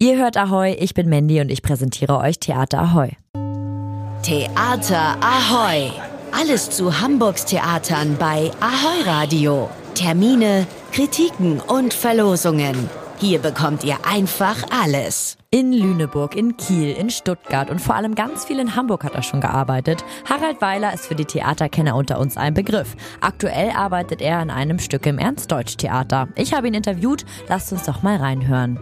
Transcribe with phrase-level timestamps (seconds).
[0.00, 3.16] Ihr hört Ahoy, ich bin Mandy und ich präsentiere euch Theater Ahoy.
[4.22, 5.90] Theater Ahoy!
[6.30, 9.68] Alles zu Hamburgs Theatern bei Ahoy Radio.
[9.94, 12.88] Termine, Kritiken und Verlosungen.
[13.18, 15.36] Hier bekommt ihr einfach alles.
[15.50, 19.22] In Lüneburg, in Kiel, in Stuttgart und vor allem ganz viel in Hamburg hat er
[19.22, 20.04] schon gearbeitet.
[20.30, 22.94] Harald Weiler ist für die Theaterkenner unter uns ein Begriff.
[23.20, 26.28] Aktuell arbeitet er an einem Stück im Ernst-Deutsch-Theater.
[26.36, 28.78] Ich habe ihn interviewt, lasst uns doch mal reinhören.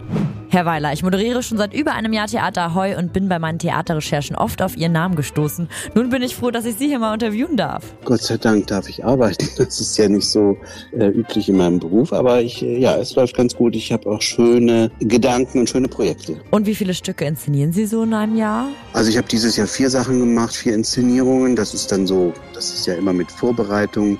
[0.49, 3.59] Herr Weiler, ich moderiere schon seit über einem Jahr Theater Heu und bin bei meinen
[3.59, 5.67] Theaterrecherchen oft auf Ihren Namen gestoßen.
[5.93, 7.83] Nun bin ich froh, dass ich Sie hier mal interviewen darf.
[8.05, 9.47] Gott sei Dank darf ich arbeiten.
[9.57, 10.57] Das ist ja nicht so
[10.93, 13.75] äh, üblich in meinem Beruf, aber ich, äh, ja, es läuft ganz gut.
[13.75, 16.39] Ich habe auch schöne Gedanken und schöne Projekte.
[16.51, 18.67] Und wie viele Stücke inszenieren Sie so in einem Jahr?
[18.93, 21.55] Also ich habe dieses Jahr vier Sachen gemacht, vier Inszenierungen.
[21.55, 24.17] Das ist dann so, das ist ja immer mit Vorbereitung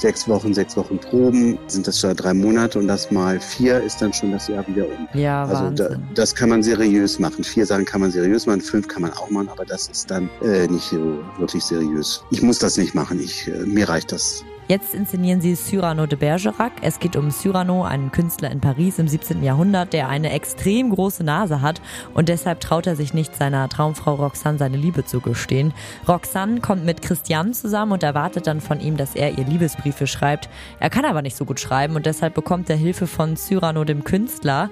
[0.00, 4.00] sechs Wochen, sechs Wochen Proben, sind das schon drei Monate und das mal vier ist
[4.00, 5.08] dann schon das Jahr wieder um.
[5.14, 7.44] Ja, also da, das kann man seriös machen.
[7.44, 10.30] Vier Sachen kann man seriös machen, fünf kann man auch machen, aber das ist dann
[10.42, 12.22] äh, nicht so wirklich seriös.
[12.30, 13.20] Ich muss das nicht machen.
[13.20, 14.44] Ich, äh, mir reicht das.
[14.68, 16.72] Jetzt inszenieren sie Cyrano de Bergerac.
[16.82, 19.42] Es geht um Cyrano, einen Künstler in Paris im 17.
[19.42, 21.80] Jahrhundert, der eine extrem große Nase hat
[22.12, 25.72] und deshalb traut er sich nicht seiner Traumfrau Roxanne seine Liebe zu gestehen.
[26.06, 30.50] Roxanne kommt mit Christian zusammen und erwartet dann von ihm, dass er ihr Liebesbriefe schreibt.
[30.80, 34.04] Er kann aber nicht so gut schreiben und deshalb bekommt er Hilfe von Cyrano dem
[34.04, 34.68] Künstler.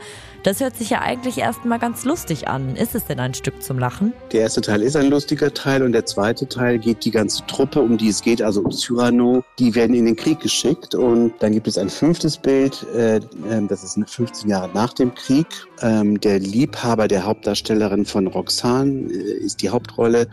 [0.47, 2.77] Das hört sich ja eigentlich erstmal ganz lustig an.
[2.77, 4.13] Ist es denn ein Stück zum Lachen?
[4.31, 7.81] Der erste Teil ist ein lustiger Teil und der zweite Teil geht die ganze Truppe,
[7.81, 9.43] um die es geht, also um Cyrano.
[9.59, 13.21] Die werden in den Krieg geschickt und dann gibt es ein fünftes Bild, äh,
[13.51, 15.47] ähm, das ist 15 Jahre nach dem Krieg.
[15.83, 20.29] Ähm, der Liebhaber der Hauptdarstellerin von Roxane äh, ist die Hauptrolle.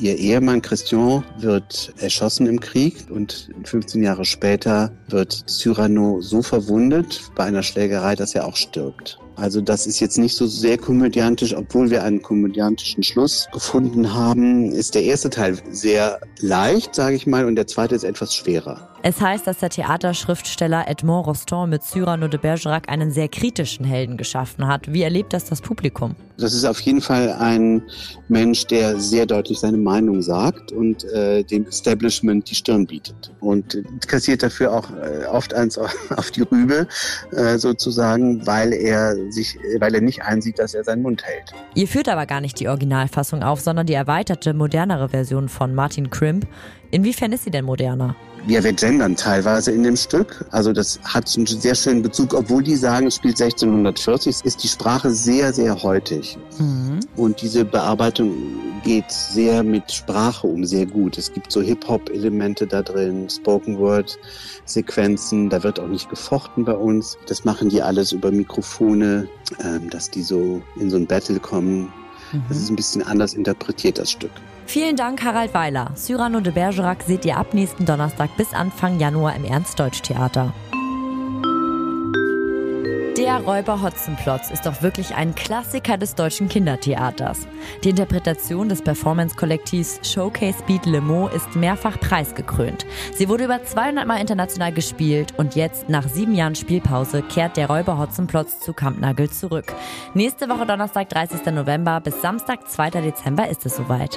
[0.00, 7.30] Ihr Ehemann Christian wird erschossen im Krieg und 15 Jahre später wird Cyrano so verwundet
[7.34, 9.18] bei einer Schlägerei, dass er auch stirbt.
[9.40, 14.72] Also das ist jetzt nicht so sehr komödiantisch, obwohl wir einen komödiantischen Schluss gefunden haben,
[14.72, 18.88] ist der erste Teil sehr leicht, sage ich mal, und der zweite ist etwas schwerer.
[19.02, 24.16] Es heißt, dass der Theaterschriftsteller Edmond Rostand mit Cyrano de Bergerac einen sehr kritischen Helden
[24.16, 24.92] geschaffen hat.
[24.92, 26.16] Wie erlebt das das Publikum?
[26.36, 27.82] Das ist auf jeden Fall ein
[28.28, 33.32] Mensch, der sehr deutlich seine Meinung sagt und äh, dem Establishment die Stirn bietet.
[33.40, 35.78] Und kassiert dafür auch äh, oft eins
[36.16, 36.88] auf die Rübe,
[37.32, 41.52] äh, sozusagen, weil er sich, weil er nicht einsieht, dass er seinen Mund hält.
[41.74, 46.10] Ihr führt aber gar nicht die Originalfassung auf, sondern die erweiterte, modernere Version von Martin
[46.10, 46.46] Crimp.
[46.90, 48.16] Inwiefern ist sie denn moderner?
[48.46, 50.46] Ja, wir gendern teilweise in dem Stück.
[50.50, 54.68] Also das hat einen sehr schönen Bezug, obwohl die sagen, es spielt 1640, ist die
[54.68, 56.38] Sprache sehr, sehr heutig.
[56.58, 57.00] Mhm.
[57.16, 58.32] Und diese Bearbeitung
[58.82, 61.18] geht sehr mit Sprache um, sehr gut.
[61.18, 67.18] Es gibt so Hip-Hop-Elemente da drin, Spoken-Word-Sequenzen, da wird auch nicht gefochten bei uns.
[67.26, 69.28] Das machen die alles über Mikrofone,
[69.62, 71.92] ähm, dass die so in so ein Battle kommen.
[72.32, 72.42] Mhm.
[72.48, 74.30] Das ist ein bisschen anders interpretiert, das Stück.
[74.66, 75.92] Vielen Dank, Harald Weiler.
[75.94, 80.52] Cyrano de Bergerac seht ihr ab nächsten Donnerstag bis Anfang Januar im Ernst-Deutsch-Theater.
[83.18, 87.48] Der Räuber Hotzenplotz ist doch wirklich ein Klassiker des deutschen Kindertheaters.
[87.82, 92.86] Die Interpretation des Performance-Kollektivs Showcase Beat Le Mans ist mehrfach preisgekrönt.
[93.12, 97.66] Sie wurde über 200 Mal international gespielt und jetzt, nach sieben Jahren Spielpause, kehrt der
[97.66, 99.74] Räuber Hotzenplotz zu Kampnagel zurück.
[100.14, 101.44] Nächste Woche Donnerstag, 30.
[101.46, 102.90] November bis Samstag, 2.
[102.90, 104.16] Dezember ist es soweit.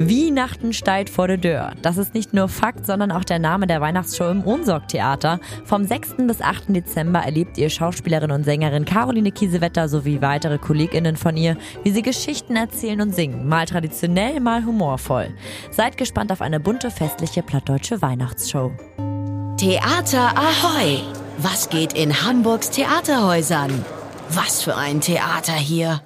[0.00, 1.72] Weihnachten steigt vor der Tür.
[1.82, 5.38] Das ist nicht nur Fakt, sondern auch der Name der Weihnachtsshow im Ohnsorg-Theater.
[5.64, 6.16] Vom 6.
[6.26, 6.64] bis 8.
[6.74, 12.02] Dezember erlebt ihr Schauspielerin und Sängerin Caroline Kiesewetter sowie weitere KollegInnen von ihr, wie sie
[12.02, 13.48] Geschichten erzählen und singen.
[13.48, 15.28] Mal traditionell, mal humorvoll.
[15.70, 18.72] Seid gespannt auf eine bunte, festliche plattdeutsche Weihnachtsshow.
[19.56, 21.02] Theater Ahoy!
[21.38, 23.84] Was geht in Hamburgs Theaterhäusern?
[24.30, 26.00] Was für ein Theater hier!